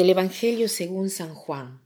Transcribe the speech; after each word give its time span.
Del 0.00 0.08
Evangelio 0.08 0.68
según 0.70 1.10
San 1.10 1.34
Juan. 1.34 1.82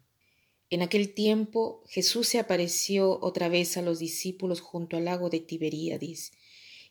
En 0.70 0.82
aquel 0.82 1.14
tiempo 1.14 1.82
Jesús 1.88 2.28
se 2.28 2.38
apareció 2.38 3.18
otra 3.20 3.48
vez 3.48 3.76
a 3.76 3.82
los 3.82 3.98
discípulos 3.98 4.60
junto 4.60 4.96
al 4.96 5.06
lago 5.06 5.30
de 5.30 5.40
Tiberíadis, 5.40 6.30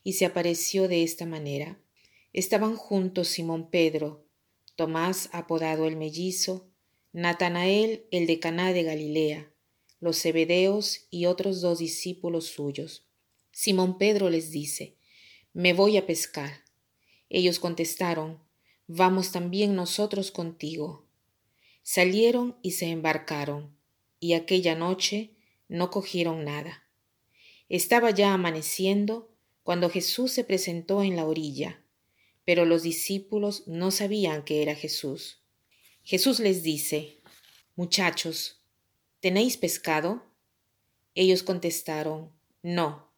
y 0.02 0.12
se 0.12 0.26
apareció 0.26 0.86
de 0.86 1.02
esta 1.02 1.24
manera. 1.24 1.80
Estaban 2.34 2.76
juntos 2.76 3.28
Simón 3.28 3.70
Pedro, 3.70 4.26
Tomás 4.76 5.30
apodado 5.32 5.86
el 5.86 5.96
mellizo, 5.96 6.68
Natanael 7.14 8.04
el 8.10 8.26
de 8.26 8.38
Caná 8.38 8.74
de 8.74 8.82
Galilea, 8.82 9.50
los 10.00 10.20
Zebedeos 10.20 11.06
y 11.08 11.24
otros 11.24 11.62
dos 11.62 11.78
discípulos 11.78 12.48
suyos. 12.48 13.06
Simón 13.50 13.96
Pedro 13.96 14.28
les 14.28 14.50
dice, 14.50 14.98
Me 15.54 15.72
voy 15.72 15.96
a 15.96 16.04
pescar. 16.04 16.64
Ellos 17.30 17.60
contestaron, 17.60 18.40
Vamos 18.86 19.32
también 19.32 19.74
nosotros 19.74 20.30
contigo. 20.30 21.03
Salieron 21.86 22.56
y 22.62 22.72
se 22.72 22.86
embarcaron, 22.86 23.76
y 24.18 24.32
aquella 24.32 24.74
noche 24.74 25.34
no 25.68 25.90
cogieron 25.90 26.42
nada. 26.42 26.82
Estaba 27.68 28.10
ya 28.10 28.32
amaneciendo 28.32 29.30
cuando 29.62 29.90
Jesús 29.90 30.32
se 30.32 30.44
presentó 30.44 31.02
en 31.02 31.14
la 31.14 31.26
orilla, 31.26 31.84
pero 32.46 32.64
los 32.64 32.82
discípulos 32.82 33.68
no 33.68 33.90
sabían 33.90 34.44
que 34.44 34.62
era 34.62 34.74
Jesús. 34.74 35.42
Jesús 36.02 36.40
les 36.40 36.62
dice, 36.62 37.20
Muchachos, 37.76 38.62
¿tenéis 39.20 39.58
pescado? 39.58 40.24
Ellos 41.14 41.42
contestaron, 41.42 42.32
No. 42.62 43.12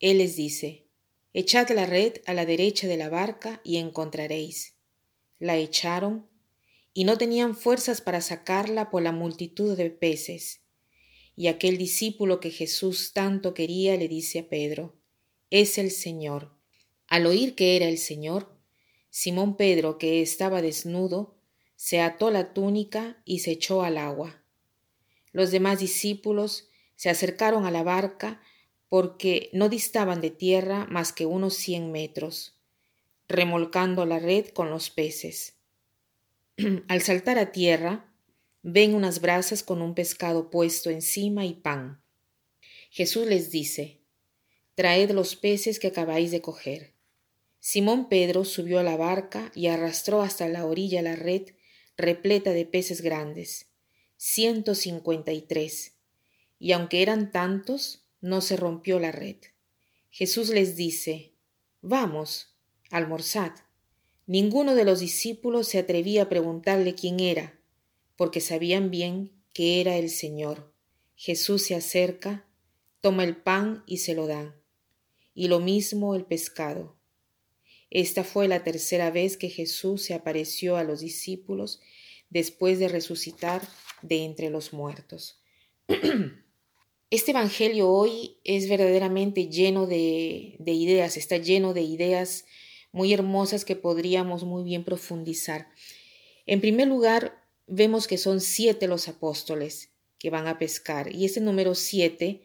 Él 0.00 0.18
les 0.18 0.34
dice, 0.34 0.88
Echad 1.32 1.70
la 1.70 1.86
red 1.86 2.22
a 2.26 2.34
la 2.34 2.44
derecha 2.44 2.88
de 2.88 2.96
la 2.96 3.08
barca 3.08 3.60
y 3.62 3.76
encontraréis. 3.76 4.74
La 5.38 5.56
echaron 5.56 6.29
y 6.92 7.04
no 7.04 7.16
tenían 7.18 7.54
fuerzas 7.54 8.00
para 8.00 8.20
sacarla 8.20 8.90
por 8.90 9.02
la 9.02 9.12
multitud 9.12 9.76
de 9.76 9.90
peces. 9.90 10.62
Y 11.36 11.46
aquel 11.46 11.78
discípulo 11.78 12.40
que 12.40 12.50
Jesús 12.50 13.12
tanto 13.12 13.54
quería 13.54 13.96
le 13.96 14.08
dice 14.08 14.40
a 14.40 14.48
Pedro, 14.48 14.96
es 15.50 15.78
el 15.78 15.90
Señor. 15.90 16.52
Al 17.06 17.26
oír 17.26 17.54
que 17.54 17.76
era 17.76 17.86
el 17.86 17.98
Señor, 17.98 18.56
Simón 19.10 19.56
Pedro, 19.56 19.98
que 19.98 20.22
estaba 20.22 20.62
desnudo, 20.62 21.36
se 21.76 22.00
ató 22.00 22.30
la 22.30 22.52
túnica 22.52 23.22
y 23.24 23.40
se 23.40 23.52
echó 23.52 23.82
al 23.82 23.98
agua. 23.98 24.44
Los 25.32 25.50
demás 25.50 25.78
discípulos 25.78 26.68
se 26.96 27.08
acercaron 27.08 27.64
a 27.64 27.70
la 27.70 27.82
barca 27.82 28.42
porque 28.88 29.48
no 29.52 29.68
distaban 29.68 30.20
de 30.20 30.30
tierra 30.30 30.86
más 30.90 31.12
que 31.12 31.24
unos 31.24 31.54
cien 31.54 31.92
metros, 31.92 32.60
remolcando 33.28 34.04
la 34.04 34.18
red 34.18 34.48
con 34.48 34.68
los 34.70 34.90
peces. 34.90 35.59
Al 36.88 37.02
saltar 37.02 37.38
a 37.38 37.52
tierra, 37.52 38.12
ven 38.62 38.94
unas 38.94 39.20
brasas 39.20 39.62
con 39.62 39.82
un 39.82 39.94
pescado 39.94 40.50
puesto 40.50 40.90
encima 40.90 41.46
y 41.46 41.54
pan. 41.54 42.02
Jesús 42.90 43.26
les 43.26 43.50
dice, 43.50 44.00
Traed 44.74 45.10
los 45.10 45.36
peces 45.36 45.78
que 45.78 45.88
acabáis 45.88 46.30
de 46.30 46.40
coger. 46.40 46.94
Simón 47.58 48.08
Pedro 48.08 48.44
subió 48.44 48.78
a 48.78 48.82
la 48.82 48.96
barca 48.96 49.52
y 49.54 49.66
arrastró 49.66 50.22
hasta 50.22 50.48
la 50.48 50.64
orilla 50.64 51.02
la 51.02 51.16
red 51.16 51.52
repleta 52.00 52.52
de 52.52 52.64
peces 52.64 53.02
grandes, 53.02 53.70
ciento 54.16 54.74
cincuenta 54.74 55.32
y 55.32 55.42
tres, 55.42 55.98
y 56.58 56.72
aunque 56.72 57.02
eran 57.02 57.30
tantos, 57.30 58.06
no 58.20 58.40
se 58.40 58.56
rompió 58.56 58.98
la 58.98 59.12
red. 59.12 59.36
Jesús 60.10 60.48
les 60.48 60.76
dice, 60.76 61.34
Vamos, 61.82 62.56
almorzad. 62.90 63.52
Ninguno 64.30 64.76
de 64.76 64.84
los 64.84 65.00
discípulos 65.00 65.66
se 65.66 65.80
atrevía 65.80 66.22
a 66.22 66.28
preguntarle 66.28 66.94
quién 66.94 67.18
era, 67.18 67.58
porque 68.14 68.40
sabían 68.40 68.88
bien 68.88 69.32
que 69.52 69.80
era 69.80 69.96
el 69.96 70.08
Señor. 70.08 70.72
Jesús 71.16 71.64
se 71.64 71.74
acerca, 71.74 72.48
toma 73.00 73.24
el 73.24 73.36
pan 73.36 73.82
y 73.88 73.96
se 73.96 74.14
lo 74.14 74.28
da, 74.28 74.56
y 75.34 75.48
lo 75.48 75.58
mismo 75.58 76.14
el 76.14 76.26
pescado. 76.26 76.96
Esta 77.90 78.22
fue 78.22 78.46
la 78.46 78.62
tercera 78.62 79.10
vez 79.10 79.36
que 79.36 79.48
Jesús 79.48 80.04
se 80.04 80.14
apareció 80.14 80.76
a 80.76 80.84
los 80.84 81.00
discípulos 81.00 81.80
después 82.28 82.78
de 82.78 82.86
resucitar 82.86 83.66
de 84.00 84.22
entre 84.22 84.48
los 84.48 84.72
muertos. 84.72 85.42
Este 87.10 87.32
Evangelio 87.32 87.90
hoy 87.90 88.36
es 88.44 88.68
verdaderamente 88.68 89.48
lleno 89.48 89.88
de, 89.88 90.54
de 90.60 90.70
ideas, 90.70 91.16
está 91.16 91.36
lleno 91.38 91.74
de 91.74 91.82
ideas 91.82 92.44
muy 92.92 93.12
hermosas 93.12 93.64
que 93.64 93.76
podríamos 93.76 94.44
muy 94.44 94.64
bien 94.64 94.84
profundizar. 94.84 95.68
En 96.46 96.60
primer 96.60 96.88
lugar, 96.88 97.44
vemos 97.66 98.06
que 98.06 98.18
son 98.18 98.40
siete 98.40 98.88
los 98.88 99.08
apóstoles 99.08 99.90
que 100.18 100.30
van 100.30 100.46
a 100.46 100.58
pescar 100.58 101.14
y 101.14 101.24
ese 101.24 101.40
número 101.40 101.74
siete 101.74 102.42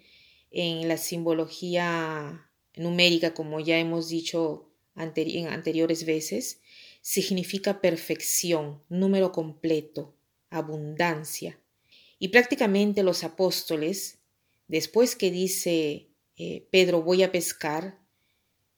en 0.52 0.88
la 0.88 0.98
simbología 0.98 2.50
numérica, 2.76 3.34
como 3.34 3.60
ya 3.60 3.78
hemos 3.78 4.10
dicho 4.10 4.70
en 4.96 5.48
anteriores 5.48 6.06
veces, 6.06 6.62
significa 7.02 7.82
perfección, 7.82 8.82
número 8.90 9.32
completo, 9.32 10.16
abundancia. 10.50 11.60
Y 12.18 12.30
prácticamente 12.30 13.04
los 13.04 13.24
apóstoles, 13.24 14.20
después 14.68 15.16
que 15.16 15.32
dice 15.32 16.08
eh, 16.38 16.68
Pedro 16.72 17.02
voy 17.02 17.24
a 17.24 17.32
pescar, 17.32 18.00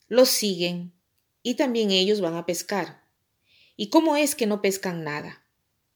los 0.08 0.28
siguen 0.28 0.92
y 1.48 1.54
también 1.54 1.90
ellos 1.90 2.20
van 2.20 2.34
a 2.34 2.44
pescar. 2.44 3.02
¿Y 3.74 3.88
cómo 3.88 4.16
es 4.16 4.34
que 4.34 4.46
no 4.46 4.60
pescan 4.60 5.02
nada? 5.02 5.46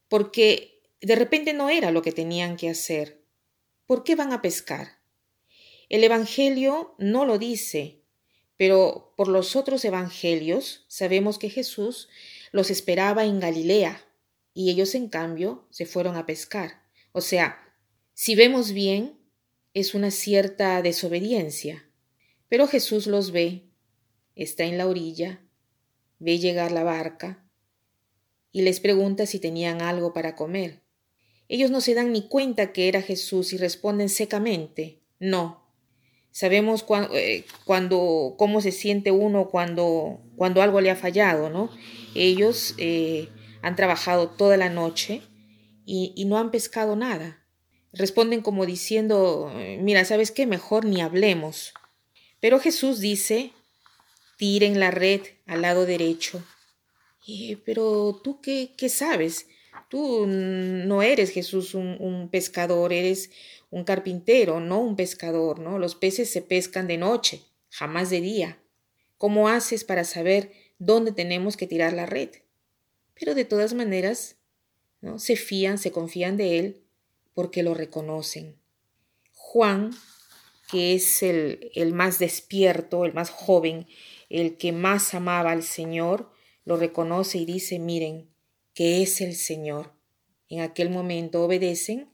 Porque 0.07 0.81
de 0.99 1.13
repente 1.13 1.53
no 1.53 1.69
era 1.69 1.91
lo 1.91 2.01
que 2.01 2.11
tenían 2.11 2.57
que 2.57 2.71
hacer. 2.71 3.21
¿Por 3.85 4.03
qué 4.03 4.15
van 4.15 4.33
a 4.33 4.41
pescar? 4.41 4.97
El 5.89 6.03
Evangelio 6.03 6.95
no 6.97 7.23
lo 7.25 7.37
dice, 7.37 8.01
pero 8.57 9.13
por 9.15 9.27
los 9.27 9.55
otros 9.55 9.85
Evangelios 9.85 10.85
sabemos 10.87 11.37
que 11.37 11.51
Jesús 11.51 12.09
los 12.51 12.71
esperaba 12.71 13.23
en 13.23 13.39
Galilea 13.39 14.03
y 14.55 14.71
ellos 14.71 14.95
en 14.95 15.07
cambio 15.07 15.67
se 15.69 15.85
fueron 15.85 16.15
a 16.15 16.25
pescar. 16.25 16.81
O 17.11 17.21
sea, 17.21 17.59
si 18.15 18.33
vemos 18.33 18.71
bien, 18.71 19.19
es 19.75 19.93
una 19.93 20.09
cierta 20.09 20.81
desobediencia, 20.81 21.87
pero 22.49 22.65
Jesús 22.65 23.05
los 23.05 23.29
ve 23.29 23.69
está 24.35 24.63
en 24.63 24.79
la 24.79 24.87
orilla, 24.87 25.42
ve 26.19 26.39
llegar 26.39 26.71
la 26.71 26.83
barca 26.83 27.43
y 28.51 28.61
les 28.61 28.79
pregunta 28.79 29.25
si 29.25 29.39
tenían 29.39 29.81
algo 29.81 30.13
para 30.13 30.35
comer. 30.35 30.81
Ellos 31.49 31.71
no 31.71 31.81
se 31.81 31.93
dan 31.93 32.13
ni 32.13 32.27
cuenta 32.27 32.71
que 32.71 32.87
era 32.87 33.01
Jesús 33.01 33.51
y 33.51 33.57
responden 33.57 34.09
secamente, 34.09 35.01
no. 35.19 35.61
Sabemos 36.31 36.85
eh, 37.13 37.45
cuando, 37.65 38.35
cómo 38.37 38.61
se 38.61 38.71
siente 38.71 39.11
uno 39.11 39.49
cuando, 39.49 40.21
cuando 40.35 40.61
algo 40.61 40.81
le 40.81 40.89
ha 40.89 40.95
fallado, 40.95 41.49
¿no? 41.49 41.69
Ellos 42.15 42.75
eh, 42.77 43.29
han 43.61 43.75
trabajado 43.75 44.29
toda 44.29 44.57
la 44.57 44.69
noche 44.69 45.21
y, 45.85 46.13
y 46.15 46.25
no 46.25 46.37
han 46.37 46.49
pescado 46.49 46.95
nada. 46.95 47.45
Responden 47.91 48.41
como 48.41 48.65
diciendo, 48.65 49.53
mira, 49.79 50.03
¿sabes 50.05 50.31
qué? 50.31 50.47
Mejor 50.47 50.85
ni 50.85 51.01
hablemos. 51.01 51.73
Pero 52.39 52.59
Jesús 52.59 52.99
dice, 52.99 53.51
tiren 54.37 54.79
la 54.79 54.91
red 54.91 55.21
al 55.45 55.61
lado 55.61 55.85
derecho. 55.85 56.43
pero 57.65 58.19
tú 58.23 58.41
qué, 58.41 58.73
qué 58.77 58.89
sabes? 58.89 59.47
Tú 59.89 60.25
no 60.27 61.01
eres 61.01 61.31
Jesús 61.31 61.75
un, 61.75 61.97
un, 61.99 62.29
pescador, 62.29 62.93
eres 62.93 63.31
un 63.69 63.83
carpintero, 63.83 64.59
no 64.59 64.79
un 64.79 64.95
pescador, 64.95 65.59
¿no? 65.59 65.77
Los 65.79 65.95
peces 65.95 66.29
se 66.29 66.41
pescan 66.41 66.87
de 66.87 66.97
noche, 66.97 67.41
jamás 67.69 68.09
de 68.09 68.21
día. 68.21 68.59
¿Cómo 69.17 69.49
haces 69.49 69.83
para 69.83 70.03
saber 70.03 70.51
dónde 70.79 71.11
tenemos 71.11 71.57
que 71.57 71.67
tirar 71.67 71.93
la 71.93 72.05
red? 72.05 72.29
Pero 73.13 73.35
de 73.35 73.45
todas 73.45 73.73
maneras, 73.73 74.37
¿no? 75.01 75.19
Se 75.19 75.35
fían, 75.35 75.77
se 75.77 75.91
confían 75.91 76.37
de 76.37 76.59
él 76.59 76.83
porque 77.33 77.63
lo 77.63 77.73
reconocen. 77.73 78.57
Juan, 79.31 79.91
que 80.69 80.95
es 80.95 81.23
el, 81.23 81.71
el 81.75 81.93
más 81.93 82.19
despierto, 82.19 83.05
el 83.05 83.13
más 83.13 83.29
joven, 83.29 83.87
el 84.33 84.57
que 84.57 84.71
más 84.71 85.13
amaba 85.13 85.51
al 85.51 85.61
Señor, 85.61 86.31
lo 86.65 86.75
reconoce 86.75 87.37
y 87.37 87.45
dice, 87.45 87.77
miren, 87.77 88.29
que 88.73 89.03
es 89.03 89.21
el 89.21 89.35
Señor. 89.35 89.93
En 90.49 90.61
aquel 90.61 90.89
momento 90.89 91.43
obedecen 91.43 92.09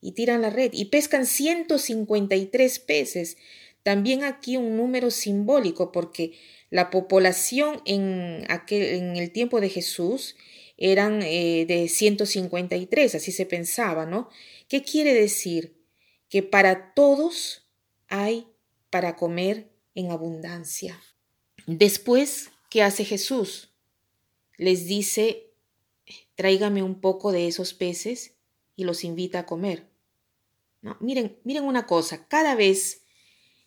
y 0.00 0.12
tiran 0.12 0.42
la 0.42 0.50
red 0.50 0.70
y 0.72 0.86
pescan 0.86 1.26
153 1.26 2.78
peces. 2.78 3.38
También 3.82 4.22
aquí 4.22 4.56
un 4.56 4.76
número 4.76 5.10
simbólico 5.10 5.90
porque 5.90 6.32
la 6.70 6.90
población 6.90 7.82
en, 7.86 8.44
aquel, 8.48 8.82
en 8.82 9.16
el 9.16 9.32
tiempo 9.32 9.60
de 9.60 9.68
Jesús 9.68 10.36
eran 10.76 11.22
eh, 11.22 11.66
de 11.66 11.88
153, 11.88 13.16
así 13.16 13.32
se 13.32 13.46
pensaba, 13.46 14.06
¿no? 14.06 14.28
¿Qué 14.68 14.84
quiere 14.84 15.12
decir? 15.12 15.76
Que 16.28 16.44
para 16.44 16.94
todos 16.94 17.68
hay 18.06 18.46
para 18.90 19.16
comer 19.16 19.72
en 19.96 20.12
abundancia. 20.12 21.00
Después, 21.70 22.50
¿qué 22.70 22.82
hace 22.82 23.04
Jesús? 23.04 23.68
Les 24.56 24.86
dice, 24.86 25.52
tráigame 26.34 26.82
un 26.82 26.98
poco 26.98 27.30
de 27.30 27.46
esos 27.46 27.74
peces 27.74 28.38
y 28.74 28.84
los 28.84 29.04
invita 29.04 29.40
a 29.40 29.46
comer. 29.46 29.86
¿No? 30.80 30.96
Miren, 31.00 31.38
miren 31.44 31.64
una 31.64 31.86
cosa, 31.86 32.26
cada 32.26 32.54
vez 32.54 33.02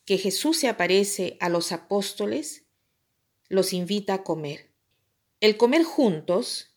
que 0.04 0.18
Jesús 0.18 0.58
se 0.58 0.68
aparece 0.68 1.38
a 1.40 1.50
los 1.50 1.72
apóstoles, 1.72 2.66
los 3.50 3.72
invita 3.72 4.16
a 4.16 4.24
comer. 4.24 4.72
El 5.40 5.56
comer 5.56 5.84
juntos 5.84 6.76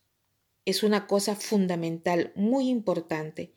es 0.63 0.83
una 0.83 1.07
cosa 1.07 1.35
fundamental, 1.35 2.33
muy 2.35 2.69
importante. 2.69 3.51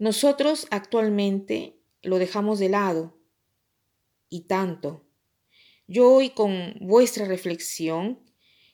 Nosotros 0.00 0.66
actualmente 0.72 1.78
lo 2.02 2.18
dejamos 2.18 2.58
de 2.58 2.70
lado 2.70 3.16
y 4.28 4.40
tanto. 4.48 5.07
Yo 5.90 6.12
hoy 6.12 6.28
con 6.28 6.74
vuestra 6.80 7.24
reflexión 7.24 8.18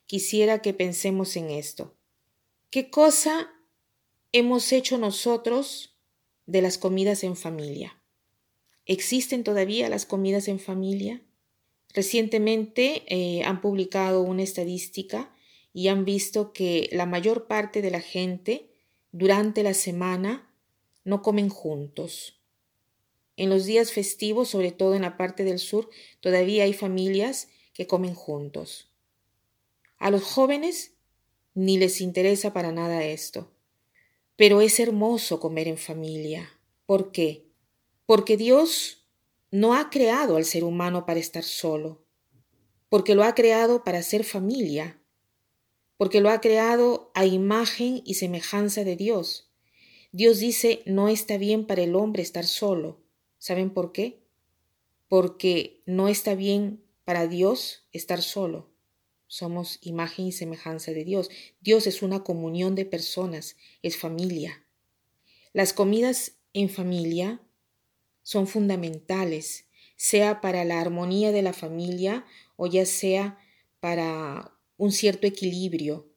quisiera 0.06 0.62
que 0.62 0.74
pensemos 0.74 1.36
en 1.36 1.50
esto. 1.50 1.94
¿Qué 2.70 2.90
cosa 2.90 3.52
hemos 4.32 4.72
hecho 4.72 4.98
nosotros 4.98 5.96
de 6.46 6.60
las 6.60 6.76
comidas 6.76 7.22
en 7.22 7.36
familia? 7.36 8.02
¿Existen 8.84 9.44
todavía 9.44 9.88
las 9.88 10.06
comidas 10.06 10.48
en 10.48 10.58
familia? 10.58 11.22
Recientemente 11.94 13.04
eh, 13.06 13.44
han 13.44 13.60
publicado 13.60 14.20
una 14.22 14.42
estadística 14.42 15.32
y 15.72 15.86
han 15.86 16.04
visto 16.04 16.52
que 16.52 16.88
la 16.90 17.06
mayor 17.06 17.46
parte 17.46 17.80
de 17.80 17.92
la 17.92 18.00
gente 18.00 18.70
durante 19.12 19.62
la 19.62 19.74
semana 19.74 20.52
no 21.04 21.22
comen 21.22 21.48
juntos. 21.48 22.43
En 23.36 23.50
los 23.50 23.64
días 23.64 23.92
festivos, 23.92 24.48
sobre 24.48 24.72
todo 24.72 24.94
en 24.94 25.02
la 25.02 25.16
parte 25.16 25.44
del 25.44 25.58
sur, 25.58 25.90
todavía 26.20 26.64
hay 26.64 26.72
familias 26.72 27.48
que 27.72 27.86
comen 27.86 28.14
juntos. 28.14 28.90
A 29.98 30.10
los 30.10 30.22
jóvenes 30.22 30.94
ni 31.54 31.78
les 31.78 32.00
interesa 32.00 32.52
para 32.52 32.72
nada 32.72 33.04
esto. 33.04 33.50
Pero 34.36 34.60
es 34.60 34.80
hermoso 34.80 35.38
comer 35.38 35.68
en 35.68 35.78
familia. 35.78 36.58
¿Por 36.86 37.12
qué? 37.12 37.46
Porque 38.06 38.36
Dios 38.36 39.06
no 39.50 39.74
ha 39.74 39.88
creado 39.88 40.36
al 40.36 40.44
ser 40.44 40.64
humano 40.64 41.06
para 41.06 41.20
estar 41.20 41.44
solo, 41.44 42.04
porque 42.88 43.14
lo 43.14 43.22
ha 43.22 43.34
creado 43.36 43.84
para 43.84 44.02
ser 44.02 44.24
familia, 44.24 45.00
porque 45.96 46.20
lo 46.20 46.28
ha 46.30 46.40
creado 46.40 47.12
a 47.14 47.24
imagen 47.24 48.02
y 48.04 48.14
semejanza 48.14 48.82
de 48.82 48.96
Dios. 48.96 49.52
Dios 50.10 50.40
dice, 50.40 50.82
no 50.86 51.08
está 51.08 51.38
bien 51.38 51.66
para 51.66 51.82
el 51.82 51.94
hombre 51.94 52.22
estar 52.22 52.44
solo. 52.44 53.03
¿Saben 53.44 53.68
por 53.68 53.92
qué? 53.92 54.22
Porque 55.06 55.82
no 55.84 56.08
está 56.08 56.34
bien 56.34 56.82
para 57.04 57.26
Dios 57.26 57.86
estar 57.92 58.22
solo. 58.22 58.70
Somos 59.26 59.80
imagen 59.82 60.28
y 60.28 60.32
semejanza 60.32 60.92
de 60.92 61.04
Dios. 61.04 61.28
Dios 61.60 61.86
es 61.86 62.00
una 62.00 62.24
comunión 62.24 62.74
de 62.74 62.86
personas, 62.86 63.56
es 63.82 63.98
familia. 63.98 64.64
Las 65.52 65.74
comidas 65.74 66.38
en 66.54 66.70
familia 66.70 67.42
son 68.22 68.46
fundamentales, 68.46 69.66
sea 69.94 70.40
para 70.40 70.64
la 70.64 70.80
armonía 70.80 71.30
de 71.30 71.42
la 71.42 71.52
familia 71.52 72.24
o 72.56 72.66
ya 72.66 72.86
sea 72.86 73.38
para 73.78 74.56
un 74.78 74.90
cierto 74.90 75.26
equilibrio, 75.26 76.08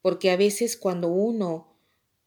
porque 0.00 0.30
a 0.30 0.38
veces 0.38 0.78
cuando 0.78 1.08
uno 1.08 1.76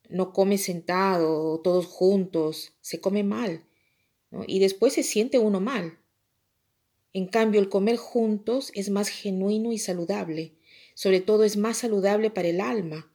no 0.10 0.32
come 0.32 0.60
sentado 0.60 1.60
todos 1.62 1.88
juntos, 1.88 2.74
se 2.82 3.02
come 3.02 3.24
mal 3.24 3.66
y 4.48 4.60
después 4.60 4.94
se 4.94 5.04
siente 5.04 5.40
uno 5.40 5.60
mal. 5.60 6.00
En 7.14 7.28
cambio, 7.28 7.62
el 7.62 7.70
comer 7.70 7.98
juntos 7.98 8.72
es 8.74 8.90
más 8.90 9.10
genuino 9.10 9.72
y 9.72 9.78
saludable. 9.78 10.54
Sobre 10.96 11.22
todo 11.22 11.44
es 11.44 11.58
más 11.58 11.78
saludable 11.78 12.32
para 12.32 12.48
el 12.48 12.60
alma, 12.60 13.12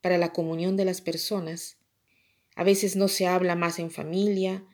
para 0.00 0.18
la 0.18 0.32
comunión 0.32 0.76
de 0.76 0.84
las 0.84 1.00
personas. 1.00 1.76
A 2.54 2.64
veces 2.64 2.96
no 2.96 3.08
se 3.08 3.26
habla 3.26 3.56
más 3.56 3.78
en 3.78 3.90
familia, 3.90 4.64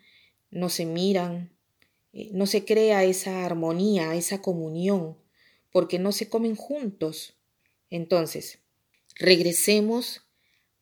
no 0.50 0.68
se 0.68 0.86
miran, 0.86 1.52
eh, 2.12 2.30
no 2.32 2.46
se 2.46 2.64
crea 2.64 3.04
esa 3.04 3.44
armonía, 3.44 4.14
esa 4.14 4.40
comunión, 4.42 5.16
porque 5.70 5.98
no 5.98 6.12
se 6.12 6.28
comen 6.28 6.56
juntos. 6.56 7.34
Entonces, 7.90 8.58
regresemos 9.14 10.22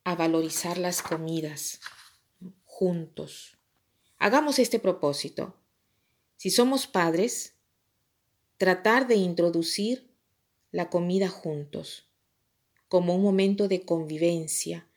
a 0.04 0.14
valorizar 0.14 0.78
las 0.78 1.02
comidas 1.02 1.80
juntos. 2.64 3.58
Hagamos 4.24 4.58
este 4.58 4.78
propósito. 4.78 5.54
Si 6.38 6.48
somos 6.48 6.86
padres, 6.86 7.56
tratar 8.56 9.06
de 9.06 9.16
introducir 9.16 10.16
la 10.70 10.88
comida 10.88 11.28
juntos, 11.28 12.08
como 12.88 13.14
un 13.14 13.22
momento 13.22 13.68
de 13.68 13.84
convivencia, 13.84 14.88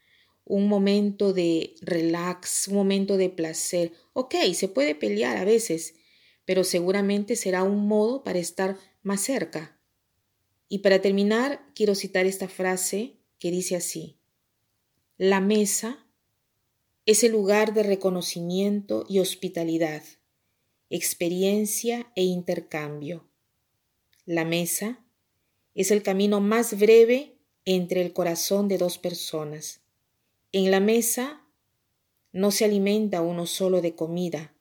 un 0.45 0.69
momento 0.69 1.33
de 1.33 1.75
relax, 1.81 2.69
un 2.69 2.75
momento 2.75 3.18
de 3.18 3.27
placer. 3.27 3.91
Ok, 4.13 4.35
se 4.53 4.69
puede 4.69 4.95
pelear 4.95 5.35
a 5.35 5.44
veces, 5.44 5.95
pero 6.45 6.63
seguramente 6.63 7.35
será 7.35 7.63
un 7.63 7.85
modo 7.85 8.24
para 8.24 8.39
estar 8.39 8.77
más 9.03 9.19
cerca. 9.19 9.77
Y 10.69 10.77
para 10.77 11.01
terminar, 11.01 11.68
quiero 11.75 11.95
citar 11.95 12.25
esta 12.25 12.47
frase 12.47 13.18
que 13.39 13.51
dice 13.51 13.75
así, 13.75 14.21
la 15.18 15.41
mesa 15.41 16.06
es 17.07 17.24
el 17.24 17.31
lugar 17.31 17.74
de 17.74 17.83
reconocimiento 17.83 19.06
y 19.07 19.19
hospitalidad, 19.19 20.04
experiencia 20.89 22.12
e 22.18 22.24
intercambio. 22.24 23.25
La 24.25 24.44
mesa 24.44 25.00
es 25.74 25.89
el 25.92 26.04
camino 26.04 26.42
más 26.42 26.77
breve 26.77 27.38
entre 27.63 28.01
el 28.01 28.12
corazón 28.12 28.68
de 28.68 28.77
dos 28.77 28.98
personas. 28.98 29.80
En 30.51 30.69
la 30.69 30.81
mesa 30.81 31.45
no 32.33 32.51
se 32.51 32.65
alimenta 32.65 33.21
uno 33.21 33.45
solo 33.45 33.80
de 33.80 33.95
comida, 33.95 34.53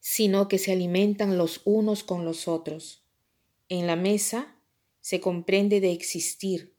sino 0.00 0.48
que 0.48 0.58
se 0.58 0.70
alimentan 0.70 1.38
los 1.38 1.62
unos 1.64 2.04
con 2.04 2.26
los 2.26 2.46
otros. 2.46 3.06
En 3.70 3.86
la 3.86 3.96
mesa 3.96 4.54
se 5.00 5.18
comprende 5.18 5.80
de 5.80 5.92
existir, 5.92 6.74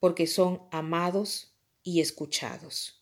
porque 0.00 0.26
son 0.26 0.60
amados 0.70 1.54
y 1.82 2.02
escuchados. 2.02 3.01